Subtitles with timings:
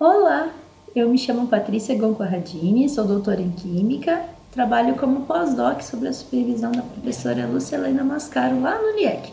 [0.00, 0.50] Olá,
[0.94, 6.70] eu me chamo Patrícia Goncorradini, sou doutora em Química, trabalho como pós-doc sob a supervisão
[6.70, 9.32] da professora Lúcia Helena Mascaro lá no LIEC.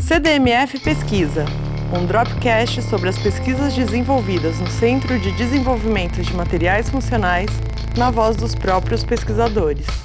[0.00, 1.44] CDMF Pesquisa,
[1.92, 7.50] um dropcast sobre as pesquisas desenvolvidas no Centro de Desenvolvimento de Materiais Funcionais,
[7.98, 10.03] na voz dos próprios pesquisadores.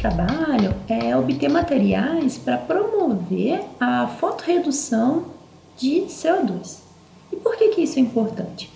[0.00, 5.26] Trabalho é obter materiais para promover a fotorredução
[5.76, 6.78] de CO2.
[7.30, 8.70] E por que, que isso é importante?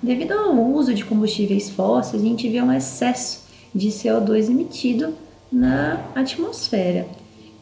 [0.00, 5.14] Devido ao uso de combustíveis fósseis, a gente vê um excesso de CO2 emitido
[5.50, 7.08] na atmosfera.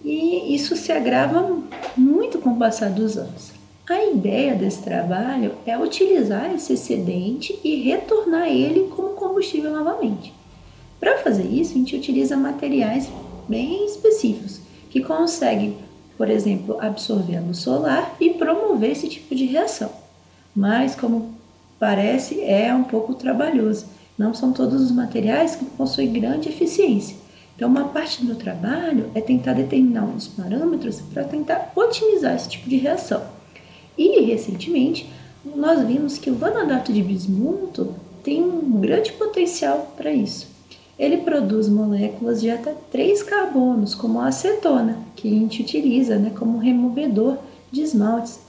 [0.04, 1.58] E isso se agrava
[1.96, 3.50] muito com o passar dos anos.
[3.88, 10.34] A ideia desse trabalho é utilizar esse excedente e retornar ele como combustível novamente.
[10.98, 13.08] Para fazer isso, a gente utiliza materiais
[13.48, 14.60] bem específicos
[14.90, 15.76] que conseguem,
[16.16, 19.90] por exemplo, absorver a luz solar e promover esse tipo de reação.
[20.54, 21.34] Mas, como
[21.78, 23.86] parece, é um pouco trabalhoso.
[24.16, 27.16] Não são todos os materiais que possuem grande eficiência.
[27.54, 32.68] Então, uma parte do trabalho é tentar determinar uns parâmetros para tentar otimizar esse tipo
[32.68, 33.22] de reação.
[33.98, 35.10] E, recentemente,
[35.44, 40.55] nós vimos que o vanadoto de bismuto tem um grande potencial para isso
[40.98, 46.32] ele produz moléculas de até 3 carbonos, como a acetona, que a gente utiliza né,
[46.36, 47.36] como removedor
[47.70, 48.40] de esmaltes.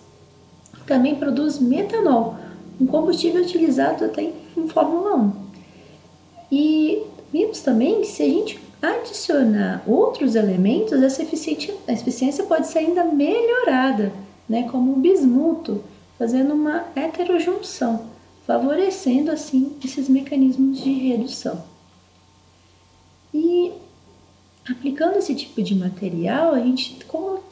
[0.85, 2.35] Também produz metanol,
[2.79, 5.31] um combustível utilizado até em Fórmula 1.
[6.51, 12.67] E vimos também que se a gente adicionar outros elementos, essa eficiência, a eficiência pode
[12.67, 14.13] ser ainda melhorada,
[14.47, 15.83] né, como o bismuto,
[16.17, 18.05] fazendo uma heterojunção,
[18.45, 21.61] favorecendo assim esses mecanismos de redução.
[23.37, 23.71] E
[24.67, 26.97] aplicando esse tipo de material, a gente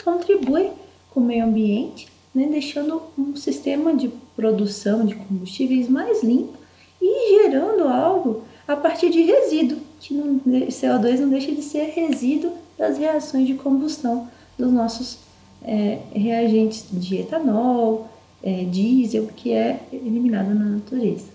[0.03, 0.72] contribui
[1.11, 6.58] com o meio ambiente, né, deixando um sistema de produção de combustíveis mais limpo
[7.00, 12.51] e gerando algo a partir de resíduo, que não, CO2 não deixa de ser resíduo
[12.75, 15.19] das reações de combustão dos nossos
[15.63, 18.09] é, reagentes de etanol,
[18.44, 21.34] é, diesel, que é eliminado na natureza.